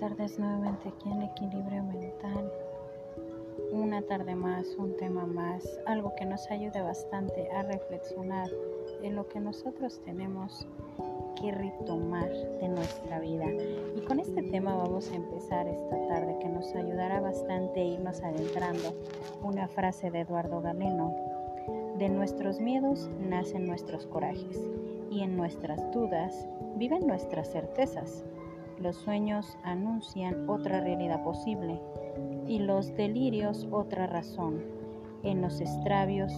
tardes 0.00 0.36
nuevamente 0.36 0.88
aquí 0.88 1.08
en 1.08 1.22
Equilibrio 1.22 1.84
Mental. 1.84 2.52
Una 3.70 4.02
tarde 4.02 4.34
más, 4.34 4.66
un 4.76 4.96
tema 4.96 5.26
más, 5.26 5.78
algo 5.86 6.12
que 6.16 6.24
nos 6.24 6.50
ayude 6.50 6.82
bastante 6.82 7.48
a 7.52 7.62
reflexionar 7.62 8.50
en 9.02 9.14
lo 9.14 9.28
que 9.28 9.38
nosotros 9.38 10.00
tenemos 10.04 10.66
que 11.40 11.52
retomar 11.52 12.28
de 12.60 12.68
nuestra 12.68 13.20
vida. 13.20 13.46
Y 13.94 14.00
con 14.00 14.18
este 14.18 14.42
tema 14.42 14.74
vamos 14.74 15.10
a 15.12 15.14
empezar 15.14 15.68
esta 15.68 16.08
tarde 16.08 16.36
que 16.40 16.48
nos 16.48 16.74
ayudará 16.74 17.20
bastante 17.20 17.80
a 17.80 17.84
irnos 17.84 18.22
adentrando 18.22 18.92
una 19.42 19.68
frase 19.68 20.10
de 20.10 20.20
Eduardo 20.20 20.62
Galeno. 20.62 21.14
De 21.98 22.08
nuestros 22.08 22.60
miedos 22.60 23.08
nacen 23.20 23.68
nuestros 23.68 24.04
corajes 24.06 24.58
y 25.10 25.22
en 25.22 25.36
nuestras 25.36 25.92
dudas 25.92 26.48
viven 26.76 27.06
nuestras 27.06 27.52
certezas. 27.52 28.24
Los 28.80 28.96
sueños 28.96 29.56
anuncian 29.62 30.48
otra 30.48 30.80
realidad 30.80 31.22
posible 31.22 31.80
y 32.46 32.58
los 32.58 32.94
delirios 32.96 33.68
otra 33.70 34.06
razón. 34.06 34.62
En 35.22 35.40
los 35.40 35.60
extravios 35.60 36.32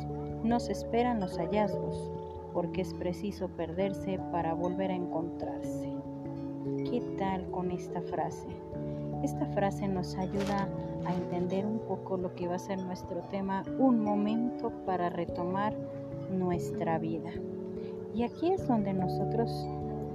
nos 0.45 0.69
esperan 0.69 1.19
los 1.19 1.39
hallazgos, 1.39 2.11
porque 2.53 2.83
es 2.83 2.95
preciso 2.95 3.49
perderse 3.49 4.21
para 4.31 4.55
volver 4.55 4.91
a 4.91 4.95
encontrarse. 4.95 5.91
¿Qué 6.91 7.01
tal 7.19 7.51
con 7.51 7.71
esta 7.71 8.01
frase? 8.03 8.49
Esta 9.23 9.47
frase 9.47 9.89
nos 9.89 10.15
ayuda 10.17 10.69
a 11.07 11.15
entender 11.15 11.65
un 11.65 11.79
poco 11.81 12.17
lo 12.17 12.35
que 12.35 12.49
va 12.49 12.57
a 12.57 12.61
ser 12.61 12.83
nuestro 12.83 13.23
tema, 13.31 13.65
un 13.79 14.01
momento 14.01 14.71
para 14.85 15.09
retomar 15.09 15.75
nuestra 16.31 16.99
vida. 16.99 17.31
Y 18.15 18.23
aquí 18.23 18.53
es 18.53 18.67
donde 18.69 18.93
nosotros 18.93 19.67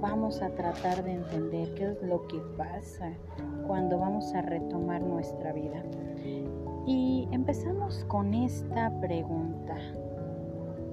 vamos 0.02 0.42
a 0.42 0.50
tratar 0.50 1.04
de 1.04 1.12
entender 1.12 1.72
qué 1.74 1.92
es 1.92 2.02
lo 2.02 2.26
que 2.26 2.40
pasa 2.56 3.12
cuando 3.68 4.00
vamos 4.00 4.34
a 4.34 4.42
retomar 4.42 5.00
nuestra 5.00 5.52
vida. 5.52 5.80
Y 6.86 7.28
empezamos 7.30 8.04
con 8.08 8.34
esta 8.34 8.90
pregunta. 9.00 9.76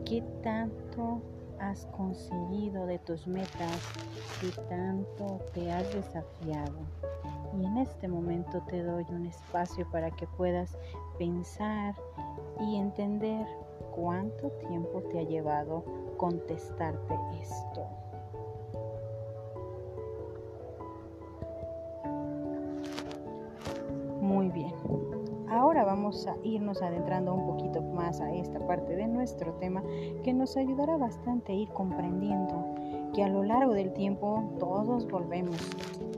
¿Qué 0.06 0.24
tanto 0.44 1.22
has 1.60 1.88
conseguido 1.88 2.86
de 2.86 3.00
tus 3.00 3.26
metas? 3.26 3.82
¿Qué 4.40 4.52
tanto 4.70 5.40
te 5.56 5.72
has 5.72 5.92
desafiado? 5.92 6.78
Y 7.60 7.66
en 7.66 7.80
este 7.80 8.08
momento 8.08 8.62
te 8.68 8.84
doy 8.84 9.06
un 9.10 9.26
espacio 9.26 9.90
para 9.90 10.12
que 10.12 10.28
puedas 10.28 10.78
pensar 11.18 11.96
y 12.60 12.76
entender 12.76 13.48
cuánto 13.96 14.52
tiempo 14.68 15.02
te 15.12 15.18
ha 15.18 15.24
llevado 15.24 15.84
contestarte 16.18 17.16
esto. 17.42 18.09
Ahora 25.80 25.96
vamos 25.96 26.28
a 26.28 26.36
irnos 26.44 26.82
adentrando 26.82 27.34
un 27.34 27.46
poquito 27.46 27.82
más 27.82 28.20
a 28.20 28.34
esta 28.34 28.60
parte 28.68 28.98
de 28.98 29.08
nuestro 29.08 29.54
tema 29.54 29.82
que 30.26 30.34
nos 30.34 30.58
ayudará 30.58 30.98
bastante 30.98 31.54
a 31.54 31.56
ir 31.56 31.70
comprendiendo 31.70 32.66
que 33.14 33.24
a 33.24 33.30
lo 33.30 33.44
largo 33.44 33.72
del 33.72 33.94
tiempo 33.94 34.58
todos 34.60 35.08
volvemos. 35.08 35.56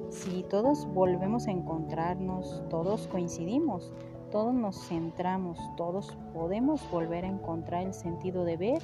Si 0.10 0.42
todos 0.50 0.92
volvemos 0.96 1.46
a 1.48 1.52
encontrarnos, 1.52 2.64
todos 2.72 3.08
coincidimos, 3.10 3.94
todos 4.32 4.52
nos 4.52 4.88
centramos, 4.88 5.60
todos 5.78 6.18
podemos 6.34 6.82
volver 6.90 7.24
a 7.24 7.28
encontrar 7.28 7.84
el 7.84 7.94
sentido 7.94 8.44
de 8.46 8.58
ver, 8.58 8.82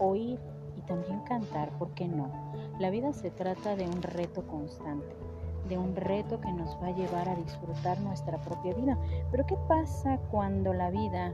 oír 0.00 0.38
y 0.76 0.82
también 0.82 1.20
cantar, 1.20 1.70
¿por 1.78 1.94
qué 1.94 2.06
no? 2.06 2.30
La 2.78 2.90
vida 2.90 3.14
se 3.14 3.30
trata 3.30 3.74
de 3.74 3.86
un 3.86 4.02
reto 4.02 4.46
constante 4.46 5.29
de 5.70 5.78
un 5.78 5.96
reto 5.96 6.40
que 6.40 6.52
nos 6.52 6.76
va 6.82 6.88
a 6.88 6.90
llevar 6.90 7.28
a 7.28 7.36
disfrutar 7.36 7.98
nuestra 8.00 8.36
propia 8.38 8.74
vida. 8.74 8.98
Pero 9.30 9.46
¿qué 9.46 9.56
pasa 9.68 10.18
cuando 10.30 10.74
la 10.74 10.90
vida 10.90 11.32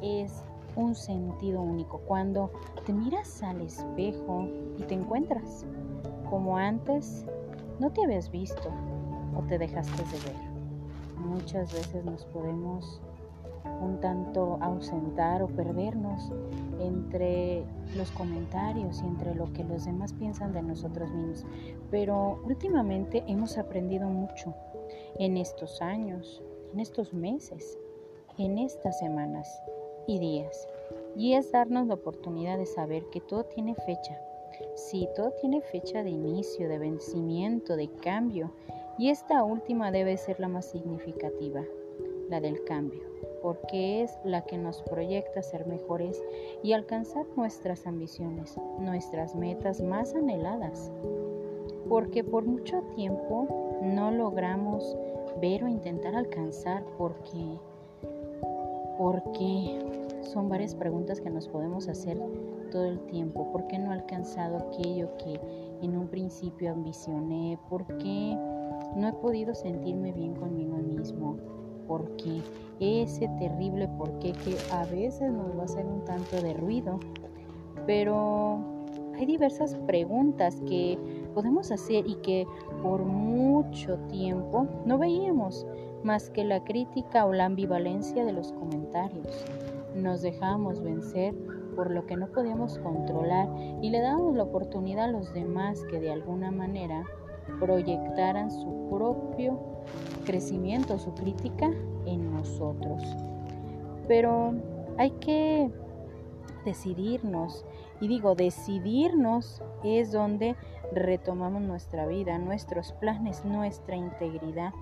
es 0.00 0.44
un 0.76 0.94
sentido 0.94 1.60
único? 1.60 1.98
Cuando 2.06 2.50
te 2.86 2.92
miras 2.94 3.42
al 3.42 3.60
espejo 3.60 4.48
y 4.78 4.82
te 4.84 4.94
encuentras 4.94 5.66
como 6.30 6.56
antes 6.56 7.26
no 7.80 7.90
te 7.90 8.04
habías 8.04 8.30
visto 8.30 8.70
o 9.36 9.42
te 9.42 9.58
dejaste 9.58 10.02
de 10.04 10.32
ver. 10.32 10.48
Muchas 11.18 11.72
veces 11.72 12.04
nos 12.04 12.24
podemos 12.26 13.00
un 13.80 14.00
tanto 14.00 14.58
ausentar 14.60 15.42
o 15.42 15.48
perdernos 15.48 16.32
entre 16.80 17.64
los 17.96 18.10
comentarios 18.12 19.02
y 19.02 19.06
entre 19.06 19.34
lo 19.34 19.52
que 19.52 19.64
los 19.64 19.84
demás 19.84 20.12
piensan 20.12 20.52
de 20.52 20.62
nosotros 20.62 21.10
mismos. 21.10 21.46
Pero 21.90 22.40
últimamente 22.44 23.24
hemos 23.26 23.58
aprendido 23.58 24.08
mucho 24.08 24.54
en 25.18 25.36
estos 25.36 25.80
años, 25.82 26.42
en 26.72 26.80
estos 26.80 27.12
meses, 27.12 27.78
en 28.36 28.58
estas 28.58 28.98
semanas 28.98 29.62
y 30.06 30.18
días. 30.18 30.68
Y 31.16 31.34
es 31.34 31.50
darnos 31.52 31.86
la 31.86 31.94
oportunidad 31.94 32.58
de 32.58 32.66
saber 32.66 33.04
que 33.10 33.20
todo 33.20 33.44
tiene 33.44 33.74
fecha. 33.74 34.20
Sí, 34.74 35.08
todo 35.14 35.32
tiene 35.40 35.60
fecha 35.60 36.02
de 36.02 36.10
inicio, 36.10 36.68
de 36.68 36.78
vencimiento, 36.78 37.76
de 37.76 37.88
cambio. 37.88 38.52
Y 38.98 39.10
esta 39.10 39.44
última 39.44 39.90
debe 39.92 40.16
ser 40.16 40.40
la 40.40 40.48
más 40.48 40.66
significativa, 40.66 41.62
la 42.28 42.40
del 42.40 42.64
cambio 42.64 43.08
porque 43.42 44.02
es 44.02 44.18
la 44.24 44.42
que 44.42 44.58
nos 44.58 44.82
proyecta 44.82 45.42
ser 45.42 45.66
mejores 45.66 46.22
y 46.62 46.72
alcanzar 46.72 47.26
nuestras 47.36 47.86
ambiciones, 47.86 48.56
nuestras 48.78 49.34
metas 49.34 49.80
más 49.80 50.14
anheladas. 50.14 50.90
Porque 51.88 52.24
por 52.24 52.44
mucho 52.44 52.82
tiempo 52.94 53.80
no 53.82 54.10
logramos 54.10 54.96
ver 55.40 55.64
o 55.64 55.68
intentar 55.68 56.14
alcanzar 56.14 56.84
porque 56.96 57.58
porque 58.98 59.78
son 60.22 60.48
varias 60.48 60.74
preguntas 60.74 61.20
que 61.20 61.30
nos 61.30 61.46
podemos 61.48 61.88
hacer 61.88 62.18
todo 62.72 62.84
el 62.84 62.98
tiempo. 63.06 63.50
¿Por 63.52 63.68
qué 63.68 63.78
no 63.78 63.92
he 63.92 63.94
alcanzado 63.94 64.56
aquello 64.56 65.16
que 65.18 65.40
en 65.80 65.96
un 65.96 66.08
principio 66.08 66.72
ambicioné? 66.72 67.58
¿Por 67.70 67.86
qué 67.98 68.36
no 68.96 69.08
he 69.08 69.12
podido 69.12 69.54
sentirme 69.54 70.12
bien 70.12 70.34
conmigo 70.34 70.76
mismo? 70.76 71.36
porque 71.88 72.42
ese 72.80 73.28
terrible 73.38 73.88
porqué 73.88 74.32
que 74.32 74.56
a 74.72 74.84
veces 74.86 75.32
nos 75.32 75.56
va 75.56 75.62
a 75.62 75.64
hacer 75.64 75.86
un 75.86 76.04
tanto 76.04 76.40
de 76.40 76.54
ruido, 76.54 76.98
pero 77.86 78.58
hay 79.16 79.26
diversas 79.26 79.74
preguntas 79.86 80.60
que 80.68 80.98
podemos 81.34 81.72
hacer 81.72 82.06
y 82.06 82.16
que 82.16 82.46
por 82.82 83.02
mucho 83.02 83.96
tiempo 84.08 84.66
no 84.84 84.98
veíamos 84.98 85.66
más 86.04 86.30
que 86.30 86.44
la 86.44 86.62
crítica 86.62 87.26
o 87.26 87.32
la 87.32 87.46
ambivalencia 87.46 88.24
de 88.24 88.32
los 88.32 88.52
comentarios. 88.52 89.44
Nos 89.94 90.22
dejamos 90.22 90.80
vencer 90.80 91.34
por 91.74 91.90
lo 91.90 92.06
que 92.06 92.16
no 92.16 92.28
podíamos 92.28 92.78
controlar 92.78 93.48
y 93.82 93.90
le 93.90 94.00
damos 94.00 94.36
la 94.36 94.44
oportunidad 94.44 95.06
a 95.06 95.12
los 95.12 95.32
demás 95.32 95.84
que 95.90 96.00
de 96.00 96.12
alguna 96.12 96.50
manera 96.50 97.04
proyectaran 97.60 98.50
su 98.50 98.88
propio 98.90 99.58
crecimiento, 100.28 100.98
su 100.98 101.14
crítica 101.14 101.70
en 102.04 102.34
nosotros. 102.34 103.02
Pero 104.06 104.52
hay 104.98 105.10
que 105.12 105.70
decidirnos, 106.66 107.64
y 107.98 108.08
digo, 108.08 108.34
decidirnos 108.34 109.62
es 109.82 110.12
donde 110.12 110.54
retomamos 110.92 111.62
nuestra 111.62 112.06
vida, 112.06 112.36
nuestros 112.36 112.92
planes, 112.92 113.42
nuestra 113.46 113.96
integridad 113.96 114.74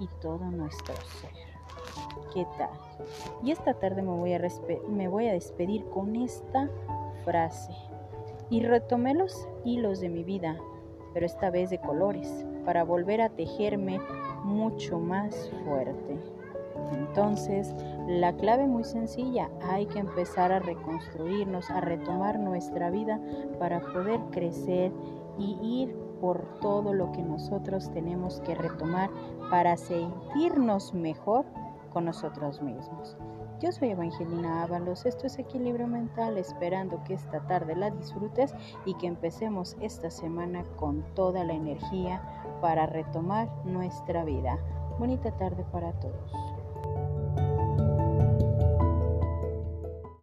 y 0.00 0.08
todo 0.22 0.38
nuestro 0.50 0.94
ser. 1.20 1.32
¿Qué 2.32 2.46
tal? 2.56 2.70
Y 3.42 3.50
esta 3.50 3.74
tarde 3.74 4.00
me 4.00 4.08
voy 4.08 4.32
a, 4.32 4.40
me 4.88 5.08
voy 5.08 5.28
a 5.28 5.34
despedir 5.34 5.84
con 5.90 6.16
esta 6.16 6.70
frase. 7.24 7.72
Y 8.48 8.62
retomé 8.62 9.12
los 9.12 9.48
hilos 9.66 10.00
de 10.00 10.08
mi 10.08 10.24
vida, 10.24 10.56
pero 11.12 11.26
esta 11.26 11.50
vez 11.50 11.68
de 11.68 11.78
colores, 11.78 12.46
para 12.64 12.84
volver 12.84 13.20
a 13.20 13.28
tejerme 13.28 14.00
mucho 14.44 15.00
más 15.00 15.50
fuerte. 15.64 16.18
Entonces, 16.92 17.74
la 18.06 18.34
clave 18.36 18.66
muy 18.66 18.84
sencilla, 18.84 19.50
hay 19.62 19.86
que 19.86 19.98
empezar 19.98 20.52
a 20.52 20.58
reconstruirnos, 20.58 21.70
a 21.70 21.80
retomar 21.80 22.38
nuestra 22.38 22.90
vida 22.90 23.20
para 23.58 23.80
poder 23.80 24.20
crecer 24.30 24.92
y 25.38 25.58
ir 25.62 25.96
por 26.20 26.60
todo 26.60 26.92
lo 26.92 27.12
que 27.12 27.22
nosotros 27.22 27.90
tenemos 27.90 28.40
que 28.42 28.54
retomar 28.54 29.10
para 29.50 29.76
sentirnos 29.76 30.94
mejor 30.94 31.44
con 31.94 32.04
nosotros 32.04 32.60
mismos. 32.60 33.16
Yo 33.60 33.72
soy 33.72 33.90
Evangelina 33.90 34.64
Ábalos, 34.64 35.06
esto 35.06 35.26
es 35.26 35.38
Equilibrio 35.38 35.86
Mental, 35.86 36.36
esperando 36.36 37.02
que 37.04 37.14
esta 37.14 37.46
tarde 37.46 37.74
la 37.76 37.90
disfrutes 37.90 38.52
y 38.84 38.94
que 38.94 39.06
empecemos 39.06 39.76
esta 39.80 40.10
semana 40.10 40.64
con 40.76 41.02
toda 41.14 41.44
la 41.44 41.54
energía 41.54 42.20
para 42.60 42.84
retomar 42.84 43.48
nuestra 43.64 44.24
vida. 44.24 44.58
Bonita 44.98 45.30
tarde 45.38 45.64
para 45.72 45.92
todos. 46.00 46.43